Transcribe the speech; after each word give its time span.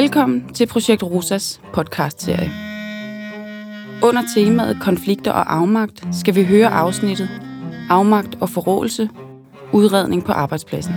Velkommen 0.00 0.54
til 0.54 0.66
Projekt 0.66 1.02
Rosas 1.02 1.60
podcast-serie. 1.72 2.52
Under 4.02 4.22
temaet 4.34 4.78
konflikter 4.80 5.32
og 5.32 5.54
afmagt 5.54 6.04
skal 6.12 6.34
vi 6.34 6.44
høre 6.44 6.68
afsnittet 6.68 7.28
Afmagt 7.88 8.38
og 8.40 8.50
forrådelse, 8.50 9.08
udredning 9.72 10.24
på 10.24 10.32
arbejdspladsen. 10.32 10.94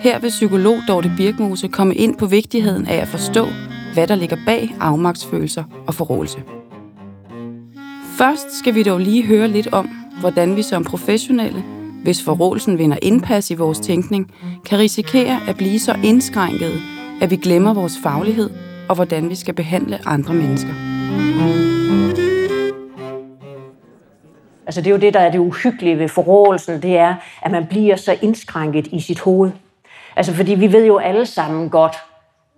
Her 0.00 0.18
vil 0.18 0.28
psykolog 0.28 0.76
Dorte 0.88 1.12
Birkmose 1.16 1.68
komme 1.68 1.94
ind 1.94 2.16
på 2.16 2.26
vigtigheden 2.26 2.86
af 2.86 2.96
at 2.96 3.08
forstå, 3.08 3.46
hvad 3.94 4.06
der 4.06 4.14
ligger 4.14 4.36
bag 4.46 4.74
afmagtsfølelser 4.80 5.64
og 5.86 5.94
forrådelse. 5.94 6.42
Først 8.18 8.58
skal 8.58 8.74
vi 8.74 8.82
dog 8.82 9.00
lige 9.00 9.26
høre 9.26 9.48
lidt 9.48 9.72
om, 9.72 9.88
hvordan 10.20 10.56
vi 10.56 10.62
som 10.62 10.84
professionelle, 10.84 11.64
hvis 12.02 12.22
forrådelsen 12.22 12.78
vinder 12.78 12.98
indpas 13.02 13.50
i 13.50 13.54
vores 13.54 13.80
tænkning, 13.80 14.30
kan 14.66 14.78
risikere 14.78 15.40
at 15.48 15.56
blive 15.56 15.78
så 15.78 15.96
indskrænkede, 16.04 16.95
at 17.22 17.30
vi 17.30 17.36
glemmer 17.36 17.74
vores 17.74 17.98
faglighed 18.02 18.50
og 18.88 18.94
hvordan 18.94 19.30
vi 19.30 19.34
skal 19.34 19.54
behandle 19.54 19.98
andre 20.06 20.34
mennesker. 20.34 20.72
Altså 24.66 24.80
det 24.80 24.86
er 24.86 24.90
jo 24.90 25.00
det, 25.00 25.14
der 25.14 25.20
er 25.20 25.30
det 25.30 25.38
uhyggelige 25.38 25.98
ved 25.98 26.08
forrådelsen, 26.08 26.82
det 26.82 26.96
er, 26.96 27.14
at 27.42 27.50
man 27.50 27.66
bliver 27.66 27.96
så 27.96 28.16
indskrænket 28.22 28.86
i 28.86 29.00
sit 29.00 29.20
hoved. 29.20 29.50
Altså 30.16 30.34
fordi 30.34 30.54
vi 30.54 30.72
ved 30.72 30.86
jo 30.86 30.98
alle 30.98 31.26
sammen 31.26 31.70
godt, 31.70 31.96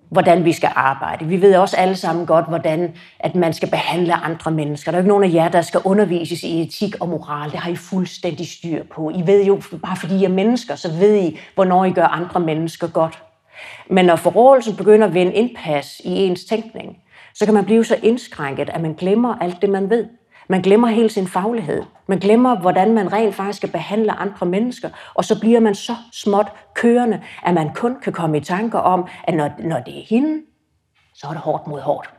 hvordan 0.09 0.45
vi 0.45 0.53
skal 0.53 0.71
arbejde. 0.75 1.25
Vi 1.25 1.43
ved 1.43 1.57
også 1.57 1.77
alle 1.77 1.97
sammen 1.97 2.27
godt, 2.27 2.49
hvordan 2.49 2.93
at 3.21 3.35
man 3.35 3.53
skal 3.53 3.71
behandle 3.71 4.15
andre 4.15 4.51
mennesker. 4.51 4.91
Der 4.91 4.99
er 4.99 5.01
jo 5.01 5.03
ikke 5.03 5.09
nogen 5.09 5.25
af 5.25 5.35
jer, 5.35 5.49
der 5.49 5.63
skal 5.63 5.81
undervises 5.85 6.43
i 6.43 6.63
etik 6.63 6.95
og 7.01 7.09
moral. 7.09 7.51
Det 7.51 7.59
har 7.59 7.71
I 7.71 7.77
fuldstændig 7.77 8.49
styr 8.49 8.85
på. 8.95 9.11
I 9.11 9.27
ved 9.27 9.45
jo, 9.45 9.61
bare 9.83 9.97
fordi 9.97 10.17
I 10.17 10.25
er 10.25 10.29
mennesker, 10.29 10.75
så 10.75 10.93
ved 10.93 11.17
I, 11.17 11.39
hvornår 11.55 11.85
I 11.85 11.91
gør 11.91 12.07
andre 12.07 12.41
mennesker 12.41 12.87
godt. 12.87 13.23
Men 13.91 14.05
når 14.05 14.17
forrådelsen 14.17 14.77
begynder 14.77 15.07
at 15.07 15.15
vinde 15.15 15.33
indpas 15.33 16.01
i 16.05 16.11
ens 16.11 16.45
tænkning, 16.45 16.99
så 17.35 17.45
kan 17.45 17.55
man 17.55 17.65
blive 17.65 17.85
så 17.85 17.97
indskrænket, 18.03 18.71
at 18.71 18.81
man 18.81 18.95
glemmer 18.95 19.35
alt 19.41 19.63
det, 19.63 19.71
man 19.71 19.91
ved. 19.91 20.07
Man 20.49 20.63
glemmer 20.63 20.89
hele 20.89 21.11
sin 21.11 21.27
faglighed. 21.27 21.83
Man 22.07 22.19
glemmer, 22.19 22.61
hvordan 22.61 22.95
man 22.95 23.13
rent 23.13 23.35
faktisk 23.35 23.57
skal 23.57 23.71
behandle 23.71 24.13
andre 24.13 24.47
mennesker. 24.47 24.91
Og 25.15 25.25
så 25.25 25.41
bliver 25.41 25.61
man 25.61 25.75
så 25.75 25.93
småt 26.13 26.47
kørende, 26.75 27.23
at 27.47 27.55
man 27.55 27.75
kun 27.75 28.01
kan 28.03 28.13
komme 28.13 28.37
i 28.37 28.41
tanker 28.41 28.79
om, 28.79 29.07
at 29.25 29.35
når, 29.35 29.51
når 29.59 29.81
det 29.81 29.99
er 29.99 30.05
hende, 30.09 30.43
så 31.15 31.27
er 31.27 31.31
det 31.31 31.41
hårdt 31.41 31.67
mod 31.67 31.81
hårdt. 31.81 32.18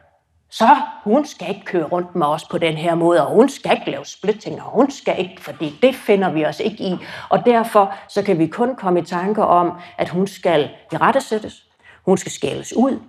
Så 0.52 0.78
hun 1.04 1.26
skal 1.26 1.50
ikke 1.50 1.66
køre 1.66 1.84
rundt 1.84 2.16
med 2.16 2.28
os 2.28 2.46
på 2.46 2.58
den 2.58 2.74
her 2.74 2.96
måde, 2.96 3.28
og 3.28 3.34
hun 3.34 3.50
skal 3.50 3.72
ikke 3.72 3.92
lave 3.92 4.06
splitting, 4.06 4.62
og 4.62 4.72
hun 4.72 4.92
skal 4.92 5.20
ikke, 5.20 5.42
fordi 5.42 5.80
det 5.82 5.96
finder 5.96 6.30
vi 6.30 6.46
os 6.46 6.60
ikke 6.60 6.84
i. 6.84 6.98
Og 7.30 7.46
derfor 7.46 7.94
så 8.08 8.24
kan 8.24 8.40
vi 8.40 8.48
kun 8.48 8.76
komme 8.76 9.00
i 9.00 9.04
tanker 9.04 9.44
om, 9.44 9.72
at 9.98 10.10
hun 10.10 10.28
skal 10.28 10.70
i 10.94 10.98
rettesættes, 10.98 11.66
hun 12.06 12.18
skal 12.18 12.32
skældes 12.32 12.76
ud, 12.76 13.00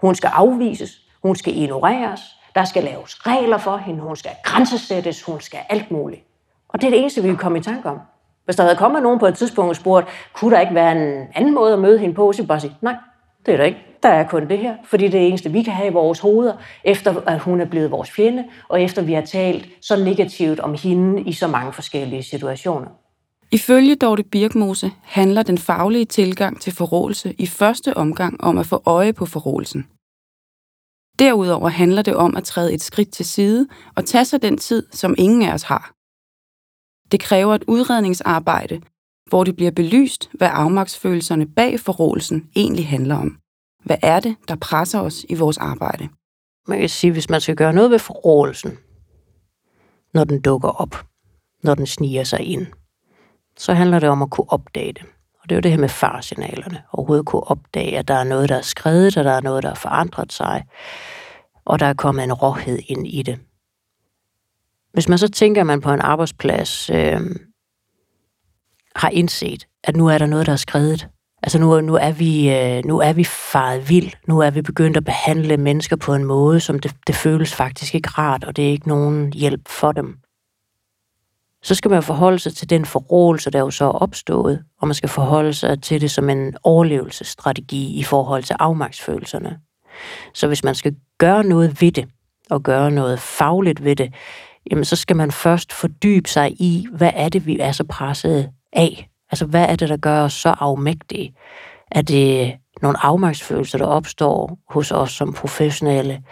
hun 0.00 0.14
skal 0.14 0.30
afvises, 0.34 0.90
hun 1.22 1.36
skal 1.36 1.56
ignoreres, 1.56 2.20
der 2.54 2.64
skal 2.64 2.84
laves 2.84 3.26
regler 3.26 3.58
for 3.58 3.76
hende, 3.76 4.00
hun 4.00 4.16
skal 4.16 4.30
grænsesættes, 4.44 5.22
hun 5.22 5.40
skal 5.40 5.60
alt 5.68 5.90
muligt. 5.90 6.22
Og 6.68 6.80
det 6.80 6.86
er 6.86 6.90
det 6.90 7.00
eneste, 7.00 7.22
vi 7.22 7.28
kan 7.28 7.36
komme 7.36 7.58
i 7.58 7.62
tanke 7.62 7.88
om. 7.88 8.00
Hvis 8.44 8.56
der 8.56 8.62
havde 8.62 8.76
kommet 8.76 9.02
nogen 9.02 9.18
på 9.18 9.26
et 9.26 9.34
tidspunkt 9.34 9.68
og 9.68 9.76
spurgt, 9.76 10.08
kunne 10.32 10.54
der 10.54 10.60
ikke 10.60 10.74
være 10.74 10.92
en 10.92 11.28
anden 11.34 11.54
måde 11.54 11.72
at 11.72 11.78
møde 11.78 11.98
hende 11.98 12.14
på, 12.14 12.32
så 12.32 12.46
bare 12.46 12.60
sige, 12.60 12.76
nej, 12.80 12.94
det 13.46 13.52
er 13.52 13.56
der 13.56 13.64
ikke. 13.64 13.89
Der 14.02 14.08
er 14.08 14.28
kun 14.28 14.48
det 14.48 14.58
her, 14.58 14.76
fordi 14.84 15.04
det 15.04 15.14
er 15.14 15.18
det 15.18 15.28
eneste, 15.28 15.52
vi 15.52 15.62
kan 15.62 15.72
have 15.72 15.88
i 15.88 15.92
vores 15.92 16.18
hoveder, 16.18 16.56
efter 16.84 17.20
at 17.26 17.40
hun 17.40 17.60
er 17.60 17.64
blevet 17.64 17.90
vores 17.90 18.10
fjende, 18.10 18.44
og 18.68 18.82
efter 18.82 19.02
vi 19.02 19.12
har 19.12 19.24
talt 19.24 19.68
så 19.80 20.04
negativt 20.04 20.60
om 20.60 20.74
hende 20.74 21.22
i 21.22 21.32
så 21.32 21.48
mange 21.48 21.72
forskellige 21.72 22.22
situationer. 22.22 22.88
Ifølge 23.52 23.96
Dorte 23.96 24.22
Birkmose 24.22 24.90
handler 25.02 25.42
den 25.42 25.58
faglige 25.58 26.04
tilgang 26.04 26.60
til 26.60 26.72
forrådelse 26.72 27.34
i 27.38 27.46
første 27.46 27.96
omgang 27.96 28.40
om 28.40 28.58
at 28.58 28.66
få 28.66 28.82
øje 28.86 29.12
på 29.12 29.26
forrådelsen. 29.26 29.86
Derudover 31.18 31.68
handler 31.68 32.02
det 32.02 32.16
om 32.16 32.36
at 32.36 32.44
træde 32.44 32.74
et 32.74 32.82
skridt 32.82 33.12
til 33.12 33.24
side 33.24 33.68
og 33.96 34.04
tage 34.04 34.24
sig 34.24 34.42
den 34.42 34.58
tid, 34.58 34.86
som 34.90 35.14
ingen 35.18 35.42
af 35.42 35.54
os 35.54 35.62
har. 35.62 35.92
Det 37.12 37.20
kræver 37.20 37.54
et 37.54 37.64
udredningsarbejde, 37.66 38.80
hvor 39.28 39.44
det 39.44 39.56
bliver 39.56 39.70
belyst, 39.70 40.30
hvad 40.32 40.48
afmagtsfølelserne 40.52 41.46
bag 41.46 41.80
forrådelsen 41.80 42.50
egentlig 42.56 42.88
handler 42.88 43.16
om. 43.16 43.39
Hvad 43.84 43.96
er 44.02 44.20
det, 44.20 44.36
der 44.48 44.56
presser 44.56 45.00
os 45.00 45.26
i 45.28 45.34
vores 45.34 45.58
arbejde? 45.58 46.08
Man 46.68 46.80
kan 46.80 46.88
sige, 46.88 47.12
hvis 47.12 47.30
man 47.30 47.40
skal 47.40 47.56
gøre 47.56 47.72
noget 47.72 47.90
ved 47.90 47.98
forrådelsen, 47.98 48.78
når 50.14 50.24
den 50.24 50.40
dukker 50.40 50.68
op, 50.68 51.06
når 51.62 51.74
den 51.74 51.86
sniger 51.86 52.24
sig 52.24 52.40
ind, 52.40 52.66
så 53.56 53.72
handler 53.72 53.98
det 53.98 54.08
om 54.08 54.22
at 54.22 54.30
kunne 54.30 54.52
opdage 54.52 54.92
det. 54.92 55.02
Og 55.42 55.48
det 55.48 55.52
er 55.52 55.56
jo 55.56 55.60
det 55.60 55.70
her 55.70 55.78
med 55.78 55.88
farsignalerne. 55.88 56.82
Overhovedet 56.92 57.26
kunne 57.26 57.42
opdage, 57.42 57.98
at 57.98 58.08
der 58.08 58.14
er 58.14 58.24
noget, 58.24 58.48
der 58.48 58.56
er 58.56 58.62
skrevet, 58.62 59.16
og 59.16 59.24
der 59.24 59.32
er 59.32 59.40
noget, 59.40 59.62
der 59.62 59.68
har 59.68 59.76
forandret 59.76 60.32
sig, 60.32 60.64
og 61.64 61.78
der 61.78 61.86
er 61.86 61.94
kommet 61.94 62.24
en 62.24 62.32
råhed 62.32 62.78
ind 62.88 63.06
i 63.06 63.22
det. 63.22 63.38
Hvis 64.92 65.08
man 65.08 65.18
så 65.18 65.28
tænker, 65.28 65.60
at 65.60 65.66
man 65.66 65.80
på 65.80 65.92
en 65.92 66.00
arbejdsplads 66.00 66.90
øh, 66.90 67.20
har 68.96 69.10
indset, 69.10 69.66
at 69.84 69.96
nu 69.96 70.06
er 70.08 70.18
der 70.18 70.26
noget, 70.26 70.46
der 70.46 70.52
er 70.52 70.56
skrevet, 70.56 71.08
Altså 71.42 71.58
nu, 71.58 71.80
nu, 71.80 71.94
er 71.94 72.12
vi, 72.12 72.50
øh, 72.50 72.84
nu 72.84 72.98
er 72.98 73.12
vi 73.12 73.24
faret 73.24 73.88
vild. 73.88 74.12
Nu 74.28 74.38
er 74.38 74.50
vi 74.50 74.62
begyndt 74.62 74.96
at 74.96 75.04
behandle 75.04 75.56
mennesker 75.56 75.96
på 75.96 76.14
en 76.14 76.24
måde, 76.24 76.60
som 76.60 76.78
det, 76.78 76.96
det 77.06 77.14
føles 77.14 77.54
faktisk 77.54 77.94
ikke 77.94 78.08
rart, 78.08 78.44
og 78.44 78.56
det 78.56 78.66
er 78.66 78.70
ikke 78.70 78.88
nogen 78.88 79.32
hjælp 79.32 79.68
for 79.68 79.92
dem. 79.92 80.16
Så 81.62 81.74
skal 81.74 81.90
man 81.90 82.02
forholde 82.02 82.38
sig 82.38 82.54
til 82.54 82.70
den 82.70 82.84
forrådelse, 82.84 83.50
der 83.50 83.58
jo 83.58 83.70
så 83.70 83.84
er 83.84 83.88
opstået, 83.88 84.64
og 84.80 84.88
man 84.88 84.94
skal 84.94 85.08
forholde 85.08 85.52
sig 85.52 85.82
til 85.82 86.00
det 86.00 86.10
som 86.10 86.28
en 86.28 86.54
overlevelsesstrategi 86.62 87.98
i 87.98 88.02
forhold 88.02 88.42
til 88.42 88.56
afmagtsfølelserne. 88.58 89.58
Så 90.34 90.46
hvis 90.46 90.64
man 90.64 90.74
skal 90.74 90.96
gøre 91.18 91.44
noget 91.44 91.82
ved 91.82 91.92
det, 91.92 92.08
og 92.50 92.62
gøre 92.62 92.90
noget 92.90 93.20
fagligt 93.20 93.84
ved 93.84 93.96
det, 93.96 94.14
jamen 94.70 94.84
så 94.84 94.96
skal 94.96 95.16
man 95.16 95.32
først 95.32 95.72
fordybe 95.72 96.28
sig 96.28 96.60
i, 96.60 96.86
hvad 96.92 97.10
er 97.14 97.28
det, 97.28 97.46
vi 97.46 97.58
er 97.58 97.72
så 97.72 97.84
presset 97.84 98.50
af? 98.72 99.09
Altså, 99.30 99.46
hvad 99.46 99.66
er 99.68 99.76
det, 99.76 99.88
der 99.88 99.96
gør 99.96 100.22
os 100.22 100.32
så 100.32 100.54
afmægtige? 100.58 101.34
Er 101.90 102.02
det 102.02 102.52
nogle 102.82 103.04
afmagtsfølelser, 103.04 103.78
der 103.78 103.86
opstår 103.86 104.58
hos 104.68 104.90
os 104.90 105.12
som 105.12 105.32
professionelle 105.32 106.22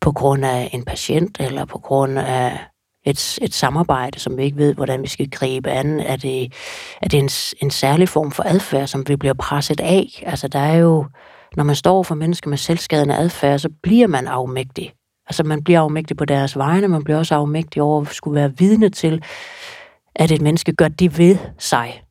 på 0.00 0.12
grund 0.12 0.44
af 0.44 0.70
en 0.72 0.84
patient, 0.84 1.36
eller 1.40 1.64
på 1.64 1.78
grund 1.78 2.18
af 2.18 2.58
et, 3.04 3.38
et 3.42 3.54
samarbejde, 3.54 4.18
som 4.18 4.36
vi 4.36 4.42
ikke 4.44 4.56
ved, 4.56 4.74
hvordan 4.74 5.02
vi 5.02 5.08
skal 5.08 5.30
gribe 5.30 5.70
an? 5.70 6.00
Er 6.00 6.16
det, 6.16 6.52
er 7.02 7.08
det 7.08 7.18
en, 7.18 7.30
en 7.62 7.70
særlig 7.70 8.08
form 8.08 8.30
for 8.30 8.42
adfærd, 8.46 8.86
som 8.86 9.08
vi 9.08 9.16
bliver 9.16 9.34
presset 9.34 9.80
af? 9.80 10.22
Altså, 10.26 10.48
der 10.48 10.58
er 10.58 10.76
jo, 10.76 11.06
når 11.56 11.64
man 11.64 11.76
står 11.76 12.02
for 12.02 12.14
mennesker 12.14 12.50
med 12.50 12.58
selvskadende 12.58 13.16
adfærd, 13.16 13.58
så 13.58 13.68
bliver 13.82 14.06
man 14.06 14.26
afmægtig. 14.26 14.92
Altså, 15.26 15.44
man 15.44 15.64
bliver 15.64 15.80
afmægtig 15.80 16.16
på 16.16 16.24
deres 16.24 16.56
vegne, 16.56 16.88
man 16.88 17.04
bliver 17.04 17.18
også 17.18 17.34
afmægtig 17.34 17.82
over 17.82 18.00
at 18.00 18.08
skulle 18.08 18.34
være 18.34 18.52
vidne 18.58 18.88
til, 18.88 19.22
at 20.14 20.30
et 20.30 20.42
menneske 20.42 20.72
gør 20.72 20.88
det 20.88 21.18
ved 21.18 21.36
sig. 21.58 22.02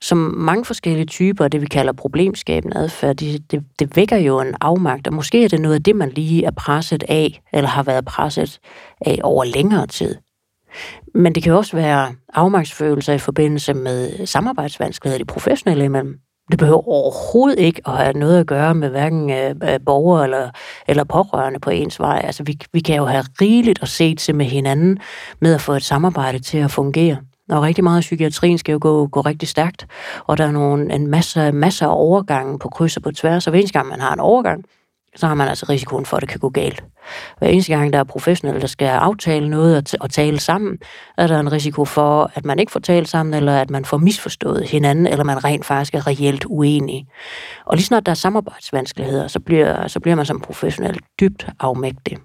Som 0.00 0.18
mange 0.18 0.64
forskellige 0.64 1.06
typer 1.06 1.44
af 1.44 1.50
det, 1.50 1.60
vi 1.60 1.66
kalder 1.66 1.92
problemskabende 1.92 2.76
adfærd, 2.76 3.16
det, 3.16 3.50
det, 3.50 3.64
det 3.78 3.96
vækker 3.96 4.16
jo 4.16 4.40
en 4.40 4.54
afmagt, 4.60 5.06
og 5.06 5.14
måske 5.14 5.44
er 5.44 5.48
det 5.48 5.60
noget 5.60 5.74
af 5.74 5.82
det, 5.82 5.96
man 5.96 6.10
lige 6.10 6.44
er 6.44 6.50
presset 6.50 7.04
af, 7.08 7.42
eller 7.52 7.68
har 7.68 7.82
været 7.82 8.04
presset 8.04 8.58
af 9.00 9.18
over 9.22 9.44
længere 9.44 9.86
tid. 9.86 10.16
Men 11.14 11.34
det 11.34 11.42
kan 11.42 11.52
også 11.52 11.76
være 11.76 12.14
afmagtsfølelser 12.34 13.12
i 13.12 13.18
forbindelse 13.18 13.74
med 13.74 14.26
samarbejdsvanskeligheder 14.26 15.24
de 15.24 15.32
professionelle 15.32 15.84
imellem. 15.84 16.20
Det 16.50 16.58
behøver 16.58 16.88
overhovedet 16.88 17.58
ikke 17.58 17.82
at 17.86 17.92
have 17.92 18.12
noget 18.12 18.40
at 18.40 18.46
gøre 18.46 18.74
med 18.74 18.88
hverken 18.88 19.30
øh, 19.30 19.54
øh, 19.62 19.80
borgere 19.86 20.24
eller, 20.24 20.50
eller 20.88 21.04
pårørende 21.04 21.60
på 21.60 21.70
ens 21.70 22.00
vej. 22.00 22.20
Altså, 22.24 22.42
vi, 22.42 22.58
vi 22.72 22.80
kan 22.80 22.96
jo 22.96 23.04
have 23.04 23.24
rigeligt 23.40 23.82
at 23.82 23.88
se 23.88 24.14
til 24.14 24.34
med 24.34 24.46
hinanden 24.46 24.98
med 25.40 25.54
at 25.54 25.60
få 25.60 25.72
et 25.72 25.82
samarbejde 25.82 26.38
til 26.38 26.58
at 26.58 26.70
fungere. 26.70 27.16
Og 27.50 27.62
rigtig 27.62 27.84
meget 27.84 27.96
af 27.96 28.00
psykiatrien 28.00 28.58
skal 28.58 28.72
jo 28.72 28.78
gå, 28.82 29.06
gå 29.06 29.20
rigtig 29.20 29.48
stærkt, 29.48 29.86
og 30.26 30.38
der 30.38 30.44
er 30.44 30.50
nogle, 30.50 30.94
en 30.94 31.06
masse, 31.06 31.52
masse 31.52 31.84
af 31.84 31.94
overgange 31.94 32.58
på 32.58 32.68
kryds 32.68 32.96
og 32.96 33.02
på 33.02 33.10
tværs, 33.10 33.46
og 33.46 33.50
hver 33.50 33.58
eneste 33.60 33.78
gang 33.78 33.88
man 33.88 34.00
har 34.00 34.12
en 34.12 34.20
overgang, 34.20 34.64
så 35.16 35.26
har 35.26 35.34
man 35.34 35.48
altså 35.48 35.66
risikoen 35.68 36.06
for, 36.06 36.16
at 36.16 36.20
det 36.20 36.28
kan 36.28 36.40
gå 36.40 36.48
galt. 36.48 36.84
Hver 37.38 37.48
eneste 37.48 37.72
gang, 37.72 37.92
der 37.92 37.98
er 37.98 38.04
professionelle, 38.04 38.60
der 38.60 38.66
skal 38.66 38.86
aftale 38.86 39.48
noget 39.48 39.94
og, 40.00 40.10
tale 40.10 40.40
sammen, 40.40 40.78
er 41.18 41.26
der 41.26 41.40
en 41.40 41.52
risiko 41.52 41.84
for, 41.84 42.30
at 42.34 42.44
man 42.44 42.58
ikke 42.58 42.72
får 42.72 42.80
talt 42.80 43.08
sammen, 43.08 43.34
eller 43.34 43.60
at 43.60 43.70
man 43.70 43.84
får 43.84 43.96
misforstået 43.96 44.68
hinanden, 44.68 45.06
eller 45.06 45.24
man 45.24 45.44
rent 45.44 45.64
faktisk 45.64 45.94
er 45.94 46.06
reelt 46.06 46.44
uenig. 46.44 47.06
Og 47.66 47.76
lige 47.76 47.86
snart 47.86 48.06
der 48.06 48.12
er 48.12 48.16
samarbejdsvanskeligheder, 48.16 49.28
så 49.28 49.40
bliver, 49.40 49.88
så 49.88 50.00
bliver 50.00 50.14
man 50.14 50.26
som 50.26 50.40
professionel 50.40 50.98
dybt 51.20 51.46
afmægtig. 51.60 52.16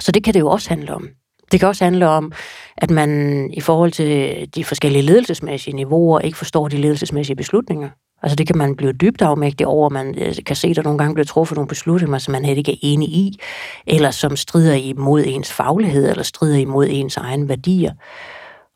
Så 0.00 0.12
det 0.12 0.24
kan 0.24 0.34
det 0.34 0.40
jo 0.40 0.48
også 0.48 0.68
handle 0.68 0.94
om. 0.94 1.08
Det 1.52 1.60
kan 1.60 1.68
også 1.68 1.84
handle 1.84 2.08
om, 2.08 2.32
at 2.76 2.90
man 2.90 3.50
i 3.52 3.60
forhold 3.60 3.92
til 3.92 4.48
de 4.54 4.64
forskellige 4.64 5.02
ledelsesmæssige 5.02 5.76
niveauer 5.76 6.20
ikke 6.20 6.38
forstår 6.38 6.68
de 6.68 6.76
ledelsesmæssige 6.76 7.36
beslutninger. 7.36 7.88
Altså 8.26 8.36
det 8.36 8.46
kan 8.46 8.58
man 8.58 8.76
blive 8.76 8.92
dybt 8.92 9.22
afmægtig 9.22 9.66
over, 9.66 9.88
man 9.88 10.14
øh, 10.18 10.34
kan 10.46 10.56
se, 10.56 10.68
at 10.68 10.76
der 10.76 10.82
nogle 10.82 10.98
gange 10.98 11.14
bliver 11.14 11.24
truffet 11.24 11.56
nogle 11.56 11.68
beslutninger, 11.68 12.18
som 12.18 12.32
man 12.32 12.44
helt 12.44 12.58
ikke 12.58 12.72
er 12.72 12.76
enig 12.82 13.08
i, 13.08 13.40
eller 13.86 14.10
som 14.10 14.36
strider 14.36 14.74
imod 14.74 15.24
ens 15.26 15.52
faglighed, 15.52 16.10
eller 16.10 16.22
strider 16.22 16.56
imod 16.56 16.86
ens 16.90 17.16
egne 17.16 17.48
værdier. 17.48 17.92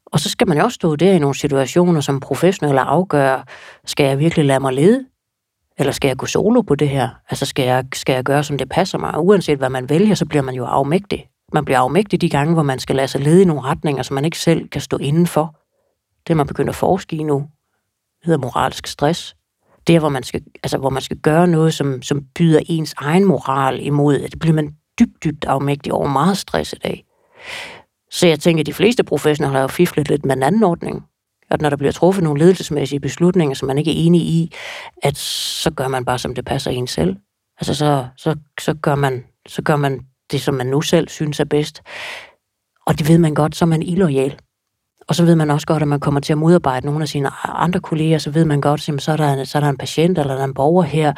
Og 0.07 0.21
så 0.21 0.29
skal 0.29 0.49
man 0.49 0.59
jo 0.59 0.65
også 0.65 0.75
stå 0.75 0.97
der 0.97 1.13
i 1.13 1.19
nogle 1.19 1.35
situationer, 1.35 2.01
som 2.01 2.21
professionelle 2.21 2.81
afgør, 2.81 3.45
skal 3.85 4.07
jeg 4.07 4.19
virkelig 4.19 4.45
lade 4.45 4.61
mig 4.61 4.73
lede? 4.73 5.07
Eller 5.79 5.93
skal 5.93 6.09
jeg 6.09 6.17
gå 6.17 6.27
solo 6.27 6.61
på 6.61 6.75
det 6.75 6.89
her? 6.89 7.09
Altså 7.31 7.47
skal 7.47 7.65
jeg, 7.65 7.85
skal 7.95 8.13
jeg 8.13 8.25
gøre, 8.25 8.45
som 8.45 8.59
det 8.59 8.69
passer 8.69 8.99
mig? 8.99 9.15
Og 9.15 9.27
uanset 9.27 9.59
hvad 9.59 9.71
man 9.71 9.89
vælger, 9.89 10.15
så 10.15 10.27
bliver 10.27 10.43
man 10.43 10.55
jo 10.55 10.65
afmægtig. 10.65 11.27
Man 11.53 11.65
bliver 11.65 11.79
afmægtig 11.79 12.21
de 12.21 12.29
gange, 12.29 12.55
hvor 12.55 12.63
man 12.63 12.79
skal 12.79 12.97
lade 12.97 13.09
sig 13.09 13.21
lede 13.21 13.43
i 13.43 13.45
nogle 13.45 13.63
retninger, 13.63 14.03
som 14.03 14.15
man 14.15 14.25
ikke 14.25 14.39
selv 14.39 14.69
kan 14.69 14.81
stå 14.81 14.97
indenfor. 14.97 15.57
Det 16.29 16.37
man 16.37 16.47
begynder 16.47 16.71
at 16.71 16.77
forske 16.77 17.17
i 17.17 17.23
nu. 17.23 17.39
Det 18.21 18.27
hedder 18.27 18.39
moralsk 18.39 18.87
stress 18.87 19.37
der, 19.91 19.99
hvor 19.99 20.09
man 20.09 20.23
skal, 20.23 20.43
altså, 20.63 20.79
hvor 20.79 20.91
man 20.91 21.03
skal 21.03 21.17
gøre 21.17 21.47
noget, 21.47 21.75
som, 21.75 22.03
som 22.03 22.23
byder 22.35 22.61
ens 22.67 22.95
egen 22.97 23.25
moral 23.25 23.87
imod. 23.87 24.19
Det 24.19 24.39
bliver 24.39 24.55
man 24.55 24.75
dybt, 25.01 25.25
dybt 25.25 25.45
afmægtig 25.45 25.93
over 25.93 26.09
meget 26.09 26.39
stress 26.39 26.73
i 26.73 26.77
dag. 26.77 27.05
Så 28.11 28.27
jeg 28.27 28.41
tænker, 28.41 28.63
at 28.63 28.67
de 28.67 28.73
fleste 28.73 29.05
professionelle 29.05 29.53
har 29.53 29.61
jo 29.61 29.69
fiflet 29.69 30.09
lidt 30.09 30.25
med 30.25 30.37
en 30.37 30.43
anden 30.43 30.63
ordning. 30.63 31.05
At 31.51 31.61
når 31.61 31.71
der 31.71 31.77
bliver 31.77 31.93
truffet 31.93 32.25
nogle 32.25 32.39
ledelsesmæssige 32.39 33.01
beslutninger, 33.01 33.55
som 33.55 33.67
man 33.67 33.79
ikke 33.79 33.91
er 33.91 34.07
enig 34.07 34.21
i, 34.21 34.53
at 35.03 35.17
så 35.17 35.71
gør 35.71 35.89
man 35.89 36.05
bare, 36.05 36.19
som 36.19 36.35
det 36.35 36.45
passer 36.45 36.71
en 36.71 36.87
selv. 36.87 37.17
Altså 37.61 37.75
så, 37.75 38.07
så, 38.17 38.37
så, 38.61 38.75
gør 38.75 38.95
man, 38.95 39.25
så 39.49 39.63
gør 39.63 39.77
man 39.77 40.01
det, 40.33 40.41
som 40.41 40.55
man 40.55 40.67
nu 40.67 40.81
selv 40.81 41.09
synes 41.09 41.41
er 41.41 41.45
bedst. 41.45 41.83
Og 42.87 42.99
det 42.99 43.09
ved 43.09 43.19
man 43.19 43.35
godt, 43.35 43.57
så 43.57 43.65
er 43.65 43.67
man 43.67 43.83
illoyal. 43.83 44.37
Og 45.11 45.17
så 45.17 45.25
ved 45.25 45.37
man 45.37 45.51
også 45.51 45.67
godt, 45.67 45.83
at 45.83 45.89
man 45.89 46.01
kommer 46.01 46.21
til 46.21 46.33
at 46.33 46.39
modarbejde 46.39 46.87
nogle 46.87 47.03
af 47.03 47.09
sine 47.09 47.31
andre 47.45 47.81
kolleger, 47.81 48.19
så 48.19 48.31
ved 48.31 48.45
man 48.45 48.61
godt, 48.61 48.89
at 48.89 49.03
så 49.03 49.13
er 49.13 49.17
der 49.17 49.33
en, 49.33 49.47
så 49.47 49.59
er 49.59 49.61
der 49.63 49.69
en 49.69 49.77
patient 49.77 50.19
eller 50.19 50.45
en 50.45 50.55
borger 50.55 50.83
her, 50.83 51.13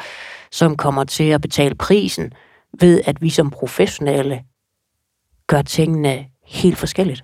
som 0.51 0.77
kommer 0.77 1.03
til 1.03 1.23
at 1.23 1.41
betale 1.41 1.75
prisen 1.75 2.33
ved, 2.79 3.01
at 3.05 3.21
vi 3.21 3.29
som 3.29 3.49
professionelle 3.49 4.41
gør 5.47 5.61
tingene 5.61 6.25
helt 6.45 6.77
forskelligt. 6.77 7.23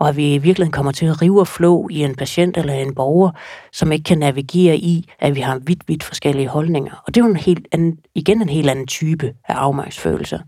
Og 0.00 0.08
at 0.08 0.16
vi 0.16 0.34
i 0.34 0.38
virkeligheden 0.38 0.72
kommer 0.72 0.92
til 0.92 1.06
at 1.06 1.22
rive 1.22 1.40
og 1.40 1.48
flå 1.48 1.88
i 1.90 2.04
en 2.04 2.14
patient 2.14 2.56
eller 2.56 2.74
en 2.74 2.94
borger, 2.94 3.30
som 3.72 3.92
ikke 3.92 4.04
kan 4.04 4.18
navigere 4.18 4.76
i, 4.76 5.08
at 5.18 5.34
vi 5.34 5.40
har 5.40 5.58
vidt, 5.58 5.88
vidt 5.88 6.04
forskellige 6.04 6.48
holdninger. 6.48 7.02
Og 7.06 7.14
det 7.14 7.20
er 7.20 7.24
jo 7.24 7.30
en 7.30 7.36
helt 7.36 7.68
anden, 7.72 7.98
igen 8.14 8.42
en 8.42 8.48
helt 8.48 8.70
anden 8.70 8.86
type 8.86 9.34
af 9.48 9.54
afmagtsfølelser. 9.54 10.38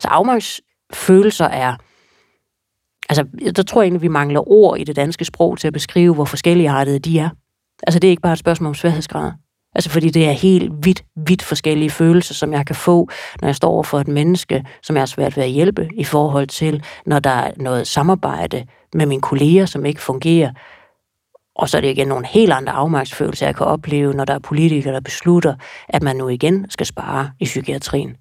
Så 0.00 0.08
afmagtsfølelser 0.08 1.46
er, 1.46 1.76
altså 3.10 3.24
der 3.56 3.62
tror 3.62 3.82
jeg 3.82 3.86
egentlig, 3.86 4.02
vi 4.02 4.08
mangler 4.08 4.50
ord 4.50 4.78
i 4.78 4.84
det 4.84 4.96
danske 4.96 5.24
sprog 5.24 5.58
til 5.58 5.66
at 5.66 5.72
beskrive, 5.72 6.14
hvor 6.14 6.24
forskelligartede 6.24 6.98
de 6.98 7.18
er. 7.18 7.28
Altså 7.86 8.00
det 8.00 8.08
er 8.08 8.10
ikke 8.10 8.22
bare 8.22 8.32
et 8.32 8.38
spørgsmål 8.38 8.68
om 8.68 8.74
sværhedsgrad. 8.74 9.32
Altså 9.74 9.90
fordi 9.90 10.10
det 10.10 10.28
er 10.28 10.32
helt 10.32 10.72
vidt, 10.84 11.04
vidt 11.26 11.42
forskellige 11.42 11.90
følelser, 11.90 12.34
som 12.34 12.52
jeg 12.52 12.66
kan 12.66 12.76
få, 12.76 13.08
når 13.40 13.48
jeg 13.48 13.56
står 13.56 13.68
over 13.70 13.82
for 13.82 14.00
et 14.00 14.08
menneske, 14.08 14.64
som 14.82 14.96
jeg 14.96 15.00
har 15.00 15.06
svært 15.06 15.36
ved 15.36 15.44
at 15.44 15.50
hjælpe, 15.50 15.88
i 15.94 16.04
forhold 16.04 16.46
til, 16.46 16.82
når 17.06 17.18
der 17.18 17.30
er 17.30 17.52
noget 17.56 17.86
samarbejde 17.86 18.66
med 18.94 19.06
mine 19.06 19.22
kolleger, 19.22 19.66
som 19.66 19.86
ikke 19.86 20.00
fungerer. 20.00 20.50
Og 21.56 21.68
så 21.68 21.76
er 21.76 21.80
det 21.80 21.88
igen 21.88 22.08
nogle 22.08 22.26
helt 22.26 22.52
andre 22.52 22.72
afmagtsfølelser, 22.72 23.46
jeg 23.46 23.56
kan 23.56 23.66
opleve, 23.66 24.14
når 24.14 24.24
der 24.24 24.34
er 24.34 24.38
politikere, 24.38 24.94
der 24.94 25.00
beslutter, 25.00 25.54
at 25.88 26.02
man 26.02 26.16
nu 26.16 26.28
igen 26.28 26.66
skal 26.70 26.86
spare 26.86 27.30
i 27.40 27.44
psykiatrien. 27.44 28.16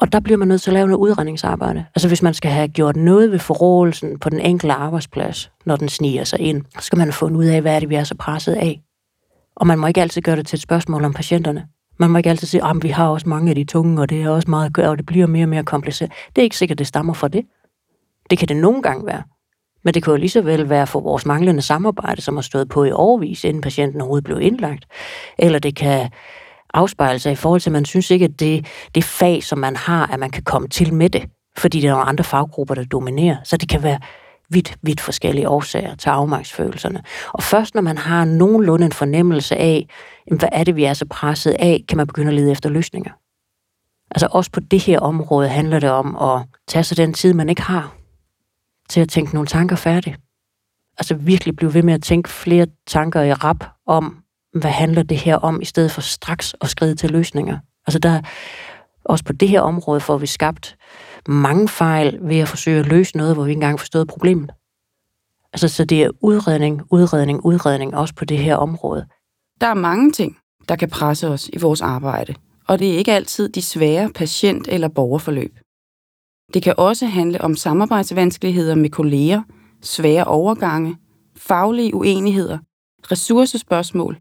Og 0.00 0.12
der 0.12 0.20
bliver 0.20 0.36
man 0.36 0.48
nødt 0.48 0.62
til 0.62 0.70
at 0.70 0.74
lave 0.74 0.86
noget 0.86 1.00
udredningsarbejde. 1.00 1.84
Altså 1.94 2.08
hvis 2.08 2.22
man 2.22 2.34
skal 2.34 2.50
have 2.50 2.68
gjort 2.68 2.96
noget 2.96 3.30
ved 3.30 3.38
forrådelsen 3.38 4.18
på 4.18 4.30
den 4.30 4.40
enkelte 4.40 4.74
arbejdsplads, 4.74 5.50
når 5.64 5.76
den 5.76 5.88
sniger 5.88 6.24
sig 6.24 6.40
ind, 6.40 6.64
så 6.78 6.86
skal 6.86 6.98
man 6.98 7.12
få 7.12 7.28
ud 7.28 7.44
af, 7.44 7.60
hvad 7.60 7.74
er 7.74 7.80
det, 7.80 7.88
vi 7.88 7.94
er 7.94 8.04
så 8.04 8.14
presset 8.14 8.54
af. 8.54 8.80
Og 9.56 9.66
man 9.66 9.78
må 9.78 9.86
ikke 9.86 10.00
altid 10.00 10.22
gøre 10.22 10.36
det 10.36 10.46
til 10.46 10.56
et 10.56 10.62
spørgsmål 10.62 11.04
om 11.04 11.12
patienterne. 11.12 11.66
Man 11.98 12.10
må 12.10 12.18
ikke 12.18 12.30
altid 12.30 12.46
sige, 12.46 12.62
ah, 12.62 12.70
at 12.70 12.82
vi 12.82 12.88
har 12.88 13.08
også 13.08 13.28
mange 13.28 13.50
af 13.50 13.54
de 13.54 13.64
tunge, 13.64 14.00
og 14.00 14.10
det 14.10 14.22
er 14.22 14.30
også 14.30 14.50
meget 14.50 14.66
at 14.66 14.72
gøre, 14.72 14.90
og 14.90 14.98
det 14.98 15.06
bliver 15.06 15.26
mere 15.26 15.44
og 15.44 15.48
mere 15.48 15.64
kompliceret. 15.64 16.12
Det 16.36 16.42
er 16.42 16.44
ikke 16.44 16.56
sikkert, 16.56 16.78
det 16.78 16.86
stammer 16.86 17.12
fra 17.12 17.28
det. 17.28 17.44
Det 18.30 18.38
kan 18.38 18.48
det 18.48 18.56
nogle 18.56 18.82
gange 18.82 19.06
være. 19.06 19.22
Men 19.84 19.94
det 19.94 20.02
kan 20.02 20.10
jo 20.10 20.16
lige 20.16 20.30
så 20.30 20.42
vel 20.42 20.68
være 20.68 20.86
for 20.86 21.00
vores 21.00 21.26
manglende 21.26 21.62
samarbejde, 21.62 22.22
som 22.22 22.36
har 22.36 22.42
stået 22.42 22.68
på 22.68 22.84
i 22.84 22.92
overvis, 22.92 23.44
inden 23.44 23.62
patienten 23.62 24.00
overhovedet 24.00 24.24
blev 24.24 24.40
indlagt. 24.40 24.84
Eller 25.38 25.58
det 25.58 25.76
kan 25.76 26.10
afspejle 26.74 27.18
sig 27.18 27.32
i 27.32 27.36
forhold 27.36 27.60
til, 27.60 27.70
at 27.70 27.72
man 27.72 27.84
synes 27.84 28.10
ikke, 28.10 28.24
at 28.24 28.40
det, 28.40 28.66
det 28.94 29.04
fag, 29.04 29.42
som 29.42 29.58
man 29.58 29.76
har, 29.76 30.06
at 30.06 30.18
man 30.20 30.30
kan 30.30 30.42
komme 30.42 30.68
til 30.68 30.94
med 30.94 31.10
det, 31.10 31.22
fordi 31.58 31.80
der 31.80 31.88
er 31.88 31.92
nogle 31.92 32.08
andre 32.08 32.24
faggrupper, 32.24 32.74
der 32.74 32.84
dominerer. 32.84 33.36
Så 33.44 33.56
det 33.56 33.68
kan 33.68 33.82
være 33.82 33.98
vidt, 34.48 34.76
vidt 34.82 35.00
forskellige 35.00 35.48
årsager 35.48 35.94
til 35.94 36.08
afmagtsfølelserne. 36.08 37.02
Og 37.32 37.42
først 37.42 37.74
når 37.74 37.82
man 37.82 37.98
har 37.98 38.24
nogenlunde 38.24 38.86
en 38.86 38.92
fornemmelse 38.92 39.56
af, 39.56 39.88
hvad 40.30 40.48
er 40.52 40.64
det, 40.64 40.76
vi 40.76 40.84
er 40.84 40.94
så 40.94 41.06
presset 41.10 41.56
af, 41.58 41.84
kan 41.88 41.96
man 41.96 42.06
begynde 42.06 42.28
at 42.28 42.34
lede 42.34 42.52
efter 42.52 42.70
løsninger. 42.70 43.10
Altså 44.10 44.28
også 44.30 44.50
på 44.50 44.60
det 44.60 44.80
her 44.80 45.00
område 45.00 45.48
handler 45.48 45.78
det 45.78 45.90
om 45.90 46.16
at 46.16 46.46
tage 46.68 46.84
sig 46.84 46.96
den 46.96 47.12
tid, 47.12 47.32
man 47.32 47.48
ikke 47.48 47.62
har, 47.62 47.94
til 48.88 49.00
at 49.00 49.08
tænke 49.08 49.34
nogle 49.34 49.46
tanker 49.46 49.76
færdigt. 49.76 50.16
Altså 50.98 51.14
virkelig 51.14 51.56
blive 51.56 51.74
ved 51.74 51.82
med 51.82 51.94
at 51.94 52.02
tænke 52.02 52.28
flere 52.28 52.66
tanker 52.86 53.22
i 53.22 53.32
rap 53.32 53.64
om, 53.86 54.22
hvad 54.52 54.70
handler 54.70 55.02
det 55.02 55.16
her 55.16 55.36
om, 55.36 55.60
i 55.60 55.64
stedet 55.64 55.90
for 55.90 56.00
straks 56.00 56.54
at 56.60 56.68
skride 56.68 56.94
til 56.94 57.10
løsninger. 57.10 57.58
Altså 57.86 57.98
der, 57.98 58.20
også 59.04 59.24
på 59.24 59.32
det 59.32 59.48
her 59.48 59.60
område 59.60 60.00
får 60.00 60.18
vi 60.18 60.26
skabt 60.26 60.76
mange 61.28 61.68
fejl 61.68 62.18
ved 62.22 62.38
at 62.38 62.48
forsøge 62.48 62.80
at 62.80 62.86
løse 62.86 63.16
noget, 63.16 63.34
hvor 63.34 63.44
vi 63.44 63.50
ikke 63.50 63.56
engang 63.56 63.78
forstod 63.78 64.06
problemet. 64.06 64.50
Altså, 65.52 65.68
så 65.68 65.84
det 65.84 66.02
er 66.02 66.10
udredning, 66.20 66.82
udredning, 66.90 67.44
udredning 67.44 67.94
også 67.94 68.14
på 68.14 68.24
det 68.24 68.38
her 68.38 68.56
område. 68.56 69.06
Der 69.60 69.66
er 69.66 69.74
mange 69.74 70.12
ting, 70.12 70.36
der 70.68 70.76
kan 70.76 70.90
presse 70.90 71.28
os 71.28 71.48
i 71.52 71.58
vores 71.58 71.80
arbejde, 71.80 72.34
og 72.68 72.78
det 72.78 72.94
er 72.94 72.98
ikke 72.98 73.12
altid 73.12 73.48
de 73.48 73.62
svære 73.62 74.10
patient- 74.14 74.68
eller 74.68 74.88
borgerforløb. 74.88 75.58
Det 76.54 76.62
kan 76.62 76.74
også 76.76 77.06
handle 77.06 77.40
om 77.40 77.56
samarbejdsvanskeligheder 77.56 78.74
med 78.74 78.90
kolleger, 78.90 79.42
svære 79.82 80.24
overgange, 80.24 80.96
faglige 81.36 81.94
uenigheder, 81.94 82.58
ressourcespørgsmål 83.10 84.18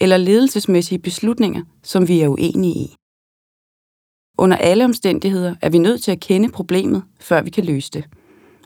eller 0.00 0.16
ledelsesmæssige 0.16 0.98
beslutninger, 0.98 1.62
som 1.82 2.08
vi 2.08 2.20
er 2.20 2.28
uenige 2.28 2.74
i. 2.74 2.94
Under 4.38 4.56
alle 4.56 4.84
omstændigheder 4.84 5.54
er 5.62 5.70
vi 5.70 5.78
nødt 5.78 6.02
til 6.02 6.12
at 6.12 6.20
kende 6.20 6.52
problemet, 6.52 7.04
før 7.20 7.42
vi 7.42 7.50
kan 7.50 7.64
løse 7.64 7.90
det. 7.90 8.04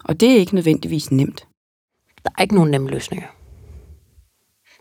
Og 0.04 0.20
det 0.20 0.32
er 0.32 0.36
ikke 0.36 0.54
nødvendigvis 0.54 1.10
nemt. 1.10 1.48
Der 2.24 2.30
er 2.38 2.42
ikke 2.42 2.54
nogen 2.54 2.70
nemme 2.70 2.90
løsninger. 2.90 3.26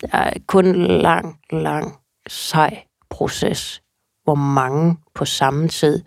Der 0.02 0.08
er 0.18 0.34
kun 0.48 0.66
en 0.66 0.88
lang, 1.02 1.40
lang, 1.52 1.96
sej 2.28 2.84
proces, 3.10 3.82
hvor 4.24 4.36
mange 4.36 4.98
på 5.16 5.26
samme 5.26 5.68
tid 5.68 6.04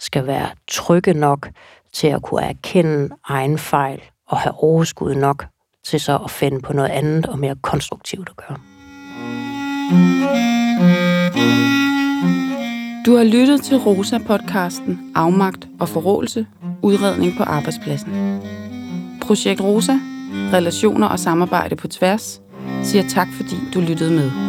skal 0.00 0.26
være 0.26 0.50
trygge 0.68 1.14
nok 1.14 1.48
til 1.92 2.06
at 2.06 2.22
kunne 2.22 2.42
erkende 2.42 3.08
egen 3.24 3.58
fejl 3.58 4.02
og 4.26 4.38
have 4.38 4.54
overskud 4.54 5.14
nok 5.14 5.46
til 5.84 6.00
så 6.00 6.18
at 6.24 6.30
finde 6.30 6.60
på 6.60 6.72
noget 6.72 6.88
andet 6.88 7.26
og 7.26 7.38
mere 7.38 7.56
konstruktivt 7.62 8.28
at 8.28 8.36
gøre. 8.36 8.77
Du 13.06 13.16
har 13.16 13.24
lyttet 13.24 13.62
til 13.62 13.76
Rosa-podcasten 13.76 14.98
Afmagt 15.14 15.68
og 15.80 15.88
forrådelse, 15.88 16.46
udredning 16.82 17.32
på 17.36 17.42
arbejdspladsen. 17.42 18.40
Projekt 19.22 19.60
Rosa, 19.60 19.92
relationer 20.52 21.06
og 21.06 21.18
samarbejde 21.18 21.76
på 21.76 21.88
tværs, 21.88 22.40
siger 22.82 23.08
tak 23.08 23.28
fordi 23.36 23.56
du 23.74 23.80
lyttede 23.80 24.10
med. 24.10 24.47